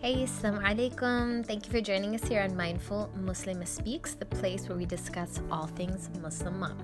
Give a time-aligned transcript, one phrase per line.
[0.00, 1.44] Hey, Assalamu alaikum.
[1.44, 5.42] Thank you for joining us here on Mindful Muslim Speaks, the place where we discuss
[5.50, 6.78] all things Muslim mom.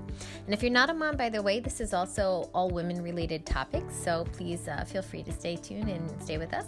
[0.44, 3.46] And if you're not a mom, by the way, this is also all women related
[3.46, 6.66] topics, so please uh, feel free to stay tuned and stay with us.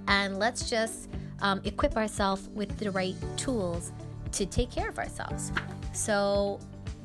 [0.08, 1.10] And let's just
[1.42, 3.92] um, equip ourselves with the right tools
[4.32, 5.52] to take care of ourselves.
[5.92, 6.58] So,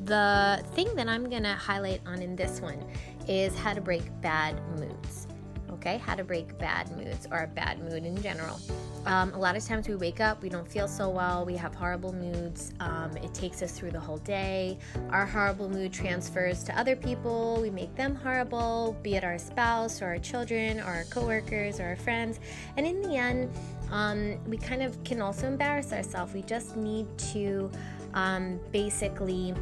[0.04, 2.84] the thing that I'm going to highlight on in this one
[3.28, 5.28] is how to break bad moods.
[5.72, 8.60] Okay, how to break bad moods or a bad mood in general.
[9.06, 11.76] Um, a lot of times we wake up, we don't feel so well, we have
[11.76, 12.74] horrible moods.
[12.80, 14.80] Um, it takes us through the whole day.
[15.12, 17.60] Our horrible mood transfers to other people.
[17.62, 21.86] We make them horrible, be it our spouse or our children or our coworkers or
[21.86, 22.40] our friends.
[22.78, 23.52] And in the end,
[23.92, 26.34] um, we kind of can also embarrass ourselves.
[26.34, 27.70] We just need to
[28.16, 29.54] um, basically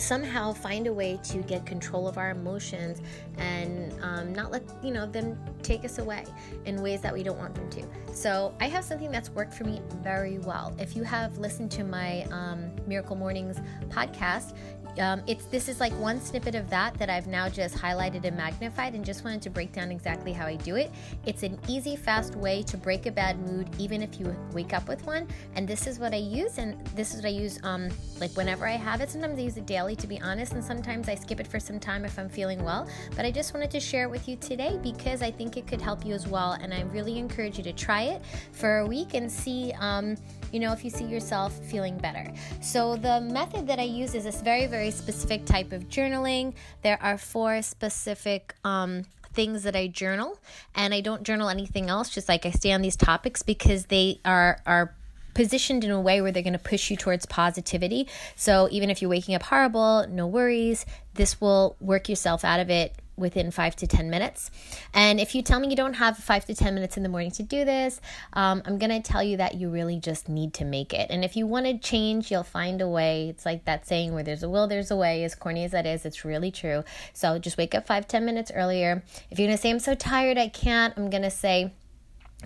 [0.00, 3.02] somehow find a way to get control of our emotions
[3.38, 6.24] and um, not let you know them take us away
[6.64, 8.14] in ways that we don't want them to.
[8.14, 10.74] So i have something that's worked for me very well.
[10.78, 14.56] If you have listened to my um, miracle mornings podcast
[14.98, 18.36] um, it's this is like one snippet of that that I've now just highlighted and
[18.36, 20.90] magnified, and just wanted to break down exactly how I do it.
[21.26, 24.88] It's an easy, fast way to break a bad mood, even if you wake up
[24.88, 25.28] with one.
[25.54, 27.88] And this is what I use, and this is what I use um,
[28.20, 29.10] like whenever I have it.
[29.10, 31.78] Sometimes I use it daily, to be honest, and sometimes I skip it for some
[31.78, 32.88] time if I'm feeling well.
[33.16, 35.80] But I just wanted to share it with you today because I think it could
[35.80, 38.22] help you as well, and I really encourage you to try it
[38.52, 39.72] for a week and see.
[39.78, 40.16] Um,
[40.52, 42.32] you know, if you see yourself feeling better.
[42.60, 46.54] So, the method that I use is this very, very specific type of journaling.
[46.82, 50.38] There are four specific um, things that I journal,
[50.74, 54.20] and I don't journal anything else, just like I stay on these topics because they
[54.24, 54.94] are, are
[55.34, 58.08] positioned in a way where they're going to push you towards positivity.
[58.36, 60.84] So even if you're waking up horrible, no worries.
[61.14, 64.50] This will work yourself out of it within five to 10 minutes.
[64.92, 67.30] And if you tell me you don't have five to 10 minutes in the morning
[67.32, 68.00] to do this,
[68.32, 71.10] um, I'm going to tell you that you really just need to make it.
[71.10, 73.28] And if you want to change, you'll find a way.
[73.28, 75.22] It's like that saying where there's a will, there's a way.
[75.22, 76.82] As corny as that is, it's really true.
[77.12, 79.02] So just wake up five, 10 minutes earlier.
[79.30, 81.72] If you're going to say, I'm so tired, I can't, I'm going to say,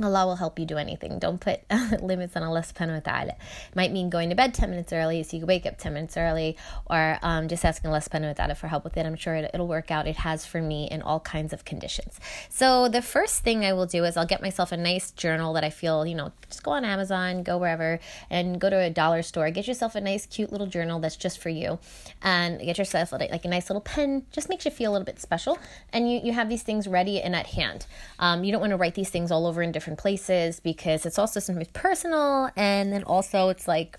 [0.02, 1.18] Allah will help you do anything.
[1.20, 1.60] Don't put
[2.02, 3.32] limits on Allah subhanahu wa ta'ala.
[3.32, 5.94] It might mean going to bed 10 minutes early so you can wake up 10
[5.94, 6.56] minutes early
[6.86, 9.06] or um, just asking Allah subhanahu wa ta'ala for help with it.
[9.06, 10.08] I'm sure it, will work out.
[10.08, 12.18] It has for me in all kinds of conditions.
[12.48, 15.62] So the first thing I will do is I'll get myself a nice journal that
[15.62, 18.00] I feel, you know, just go on Amazon, go wherever,
[18.30, 19.50] and go to a dollar store.
[19.50, 21.78] Get yourself a nice, cute little journal that's just for you.
[22.20, 24.26] And get yourself like a nice little pen.
[24.32, 25.56] Just makes you feel a little bit special.
[25.92, 27.86] And you, you have these things ready and at hand.
[28.18, 31.04] Um, you don't want to write these things all over in different different places because
[31.04, 33.98] it's also sometimes personal and then also it's like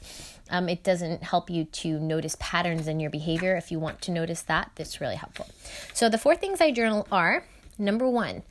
[0.50, 3.56] um, it doesn't help you to notice patterns in your behavior.
[3.56, 5.48] If you want to notice that, that's really helpful.
[5.94, 7.46] So, the four things I journal are
[7.78, 8.44] number one,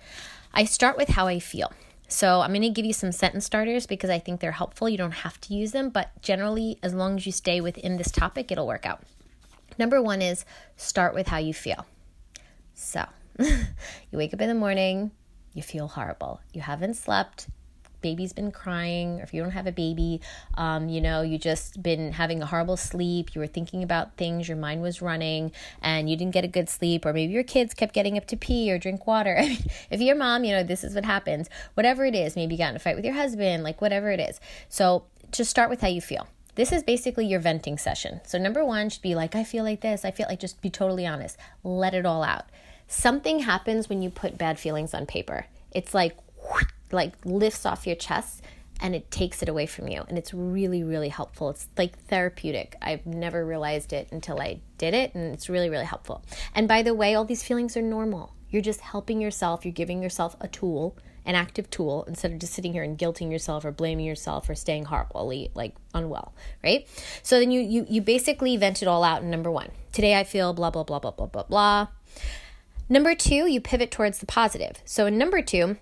[0.52, 1.72] I start with how I feel.
[2.08, 4.88] So, I'm going to give you some sentence starters because I think they're helpful.
[4.88, 8.10] You don't have to use them, but generally, as long as you stay within this
[8.10, 9.02] topic, it'll work out.
[9.78, 10.44] Number one is
[10.76, 11.86] start with how you feel.
[12.74, 13.04] So,
[13.38, 15.12] you wake up in the morning,
[15.54, 16.40] you feel horrible.
[16.52, 17.48] You haven't slept,
[18.04, 20.20] baby's been crying, or if you don't have a baby,
[20.56, 24.46] um, you know, you just been having a horrible sleep, you were thinking about things,
[24.46, 25.50] your mind was running,
[25.80, 28.36] and you didn't get a good sleep, or maybe your kids kept getting up to
[28.36, 29.36] pee or drink water.
[29.90, 31.48] if you're a mom, you know, this is what happens.
[31.72, 34.20] Whatever it is, maybe you got in a fight with your husband, like whatever it
[34.20, 34.38] is.
[34.68, 36.28] So just start with how you feel.
[36.56, 38.20] This is basically your venting session.
[38.24, 40.04] So, number one should be like, I feel like this.
[40.04, 41.36] I feel like, just be totally honest.
[41.64, 42.44] Let it all out.
[42.86, 45.46] Something happens when you put bad feelings on paper.
[45.72, 46.16] It's like
[46.92, 48.42] like lifts off your chest
[48.80, 51.50] and it takes it away from you and it's really really helpful.
[51.50, 52.76] It's like therapeutic.
[52.82, 56.22] I've never realized it until I did it and it's really really helpful.
[56.54, 58.34] And by the way, all these feelings are normal.
[58.50, 60.96] You're just helping yourself, you're giving yourself a tool
[61.26, 64.54] an active tool instead of just sitting here and guilting yourself or blaming yourself or
[64.54, 66.86] staying horribly like unwell right
[67.22, 70.24] so then you you you basically vent it all out in number one today i
[70.24, 71.88] feel blah blah blah blah blah blah blah
[72.88, 74.82] Number two, you pivot towards the positive.
[74.84, 75.76] So in number two,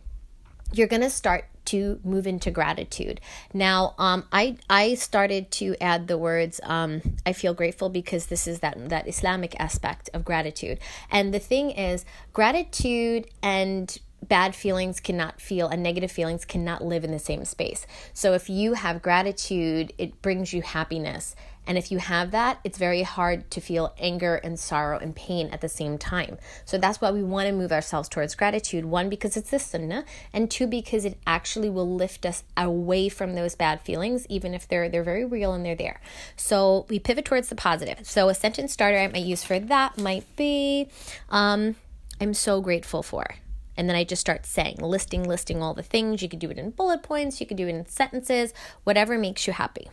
[0.72, 3.20] you're going to start to move into gratitude.
[3.54, 8.46] Now, um, I I started to add the words um, I feel grateful because this
[8.46, 10.80] is that that Islamic aspect of gratitude.
[11.10, 17.04] And the thing is, gratitude and bad feelings cannot feel and negative feelings cannot live
[17.04, 17.86] in the same space.
[18.12, 21.34] So if you have gratitude, it brings you happiness.
[21.66, 25.48] And if you have that, it's very hard to feel anger and sorrow and pain
[25.50, 26.38] at the same time.
[26.64, 28.84] So that's why we want to move ourselves towards gratitude.
[28.84, 33.34] One, because it's the sunnah, and two, because it actually will lift us away from
[33.34, 36.00] those bad feelings, even if they're they're very real and they're there.
[36.36, 38.06] So we pivot towards the positive.
[38.06, 40.88] So a sentence starter I might use for that might be,
[41.30, 41.76] um,
[42.20, 43.26] I'm so grateful for.
[43.76, 46.22] And then I just start saying, listing, listing all the things.
[46.22, 48.52] You could do it in bullet points, you could do it in sentences,
[48.84, 49.88] whatever makes you happy.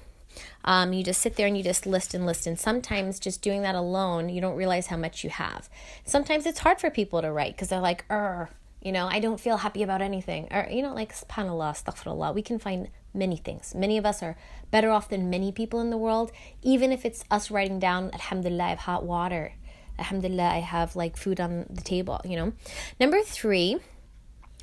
[0.64, 2.48] Um, you just sit there and you just list and list.
[2.48, 5.70] And sometimes just doing that alone, you don't realize how much you have.
[6.06, 8.50] Sometimes it's hard for people to write because they're like, er,
[8.82, 10.48] you know, I don't feel happy about anything.
[10.52, 12.34] Or, you know, like, subhanAllah, astaghfirullah.
[12.34, 13.74] We can find many things.
[13.76, 14.38] Many of us are
[14.72, 18.64] better off than many people in the world, even if it's us writing down, Alhamdulillah,
[18.64, 19.54] I have hot water.
[19.98, 22.54] Alhamdulillah, I have like food on the table, you know.
[23.00, 23.78] Number three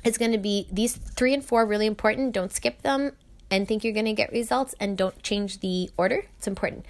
[0.03, 2.33] is going to be these three and four really important.
[2.33, 3.11] Don't skip them
[3.49, 6.23] and think you're going to get results and don't change the order.
[6.37, 6.85] It's important.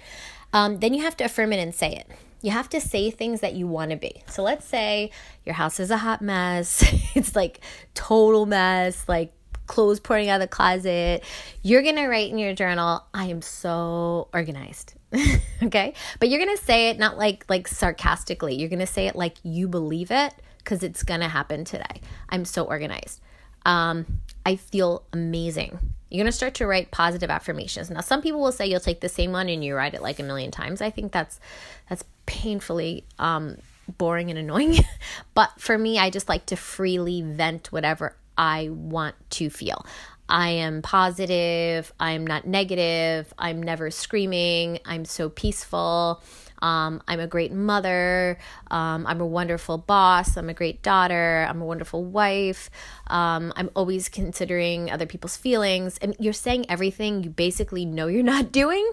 [0.52, 2.08] Um, then you have to affirm it and say it.
[2.40, 4.22] You have to say things that you want to be.
[4.28, 5.10] So let's say
[5.44, 6.84] your house is a hot mess.
[7.14, 7.60] it's like
[7.94, 9.32] total mess, like
[9.66, 11.24] clothes pouring out of the closet.
[11.62, 14.94] You're going to write in your journal, I am so organized.
[15.62, 15.94] okay?
[16.20, 18.54] But you're going to say it not like like sarcastically.
[18.54, 20.34] You're going to say it like you believe it
[20.64, 22.00] cuz it's going to happen today.
[22.28, 23.20] I'm so organized.
[23.64, 25.78] Um, I feel amazing.
[26.10, 27.90] You're going to start to write positive affirmations.
[27.90, 30.18] Now, some people will say you'll take the same one and you write it like
[30.18, 30.80] a million times.
[30.80, 31.38] I think that's
[31.88, 33.58] that's painfully um,
[33.96, 34.76] boring and annoying.
[35.34, 39.84] but for me, I just like to freely vent whatever I want to feel.
[40.28, 41.92] I am positive.
[41.98, 43.32] I'm not negative.
[43.38, 44.80] I'm never screaming.
[44.84, 46.22] I'm so peaceful.
[46.60, 48.38] Um, I'm a great mother.
[48.70, 50.36] Um, I'm a wonderful boss.
[50.36, 51.46] I'm a great daughter.
[51.48, 52.70] I'm a wonderful wife.
[53.06, 55.98] Um, I'm always considering other people's feelings.
[55.98, 58.90] And you're saying everything you basically know you're not doing,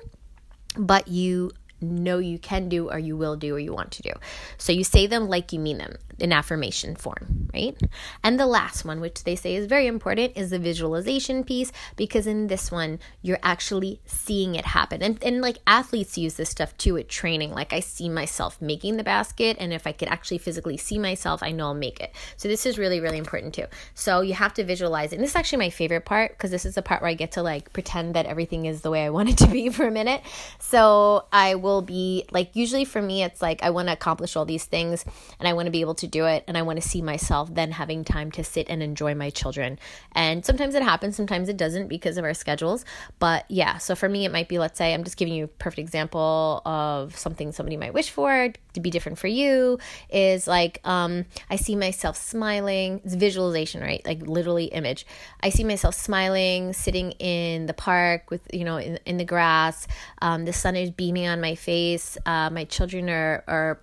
[0.78, 4.12] but you know you can do or you will do or you want to do.
[4.58, 7.78] So you say them like you mean them in affirmation form, right?
[8.24, 12.26] And the last one, which they say is very important, is the visualization piece because
[12.28, 15.02] in this one, you're actually seeing it happen.
[15.02, 17.52] And, and like athletes use this stuff too at training.
[17.52, 21.44] Like I see myself making the basket, and if I could actually physically see myself,
[21.44, 22.14] I know I'll make it.
[22.38, 23.66] So this is really, really important too.
[23.94, 25.16] So you have to visualize it.
[25.16, 27.34] And this is actually my favorite part because this is the part where I get
[27.34, 29.92] to like pretend that everything is the way I want it to be for a
[29.92, 30.22] minute.
[30.60, 34.46] So I will be like, usually for me, it's like I want to accomplish all
[34.46, 35.06] these things
[35.40, 37.54] and I want to be able to do it and I want to see myself
[37.54, 39.80] then having time to sit and enjoy my children.
[40.14, 42.86] And sometimes it happens, sometimes it doesn't because of our schedules.
[43.20, 45.48] But yeah, so for me, it might be, let's say, I'm just giving you a
[45.48, 49.80] perfect example of something somebody might wish for to be different for you
[50.10, 53.02] is like, um, I see myself smiling.
[53.04, 54.06] It's visualization, right?
[54.06, 55.06] Like literally image.
[55.42, 59.88] I see myself smiling, sitting in the park with, you know, in, in the grass.
[60.22, 62.18] Um, the sun is beaming on my face.
[62.26, 63.80] Uh, my children are, are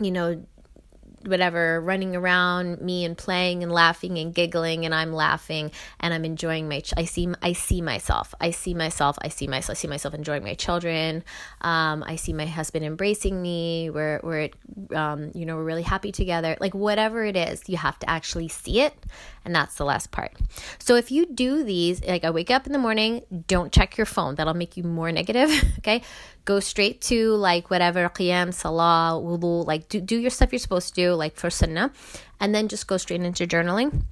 [0.00, 0.42] you know,
[1.26, 5.70] whatever running around me and playing and laughing and giggling and I'm laughing
[6.00, 8.34] and I'm enjoying my ch- I see I see myself.
[8.40, 11.24] I see myself I see myself I see myself enjoying my children.
[11.60, 13.90] Um, I see my husband embracing me.
[13.90, 14.50] We're we're
[14.94, 16.56] um, you know we're really happy together.
[16.60, 18.94] Like whatever it is you have to actually see it
[19.44, 20.32] and that's the last part
[20.78, 24.06] so if you do these like I wake up in the morning don't check your
[24.06, 26.02] phone that'll make you more negative okay
[26.44, 30.88] go straight to like whatever qiyam, salah, wudu, like do, do your stuff you're supposed
[30.88, 31.92] to do, like for sunnah,
[32.40, 34.04] and then just go straight into journaling.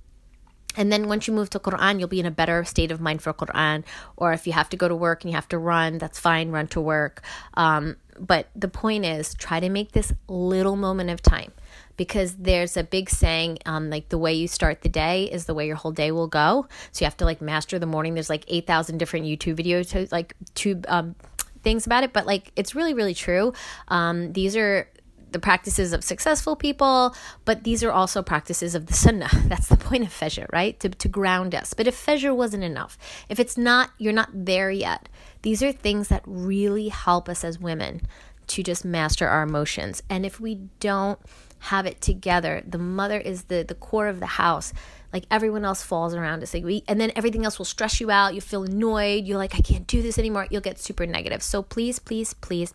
[0.76, 3.22] And then once you move to Quran, you'll be in a better state of mind
[3.22, 3.82] for Quran.
[4.16, 6.50] Or if you have to go to work and you have to run, that's fine,
[6.50, 7.22] run to work.
[7.54, 11.52] Um, but the point is, try to make this little moment of time
[11.96, 15.54] because there's a big saying um, like the way you start the day is the
[15.54, 18.30] way your whole day will go so you have to like master the morning there's
[18.30, 21.14] like 8000 different youtube videos to like to um,
[21.62, 23.52] things about it, but like it's really, really true.
[23.88, 24.88] Um, these are
[25.32, 29.30] the practices of successful people, but these are also practices of the sunnah.
[29.46, 30.78] That's the point of fajr, right?
[30.80, 31.72] To, to ground us.
[31.72, 35.08] But if fajr wasn't enough, if it's not, you're not there yet,
[35.42, 38.02] these are things that really help us as women
[38.48, 40.02] to just master our emotions.
[40.10, 41.20] And if we don't
[41.60, 44.72] have it together, the mother is the, the core of the house
[45.12, 48.12] like everyone else falls around us like we and then everything else will stress you
[48.12, 51.42] out you feel annoyed you're like i can't do this anymore you'll get super negative
[51.42, 52.72] so please please please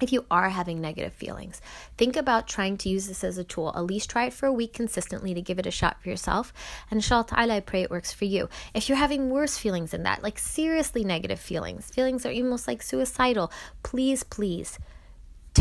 [0.00, 1.62] if you are having negative feelings,
[1.96, 3.72] think about trying to use this as a tool.
[3.76, 6.52] At least try it for a week consistently to give it a shot for yourself.
[6.90, 8.48] And inshallah I pray it works for you.
[8.74, 12.82] If you're having worse feelings than that, like seriously negative feelings, feelings are almost like
[12.82, 13.52] suicidal,
[13.84, 14.80] please, please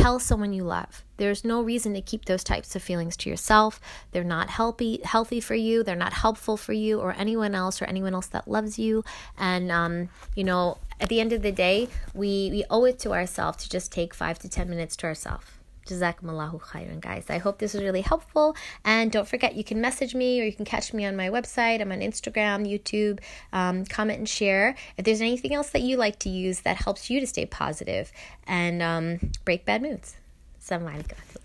[0.04, 1.06] tell someone you love.
[1.16, 3.80] There's no reason to keep those types of feelings to yourself.
[4.12, 5.82] They're not healthy healthy for you.
[5.82, 9.06] They're not helpful for you or anyone else or anyone else that loves you.
[9.38, 13.14] And um, you know, at the end of the day, we we owe it to
[13.14, 15.46] ourselves to just take five to ten minutes to ourselves.
[15.86, 17.26] Jazakumullahu khairan, guys.
[17.30, 18.56] I hope this was really helpful.
[18.84, 21.82] And don't forget, you can message me or you can catch me on my website.
[21.82, 23.20] I'm on Instagram, YouTube.
[23.52, 24.76] Um, comment and share.
[24.98, 28.12] If there's anything else that you like to use that helps you to stay positive
[28.48, 30.16] and um, break bad moods.
[30.60, 31.43] Assalamu alaikum.